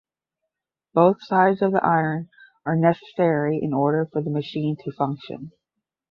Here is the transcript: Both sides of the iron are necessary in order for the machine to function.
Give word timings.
Both 0.95 1.17
sides 1.21 1.61
of 1.61 1.73
the 1.73 1.85
iron 1.85 2.29
are 2.65 2.75
necessary 2.75 3.59
in 3.61 3.71
order 3.71 4.09
for 4.11 4.23
the 4.23 4.31
machine 4.31 4.75
to 4.77 4.91
function. 4.91 5.51